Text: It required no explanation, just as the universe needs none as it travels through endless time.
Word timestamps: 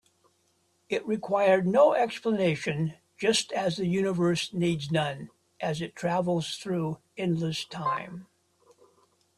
It 0.89 1.05
required 1.05 1.67
no 1.67 1.93
explanation, 1.93 2.95
just 3.19 3.51
as 3.51 3.77
the 3.77 3.85
universe 3.85 4.51
needs 4.51 4.89
none 4.89 5.29
as 5.59 5.79
it 5.79 5.95
travels 5.95 6.55
through 6.57 6.97
endless 7.17 7.65
time. 7.65 8.25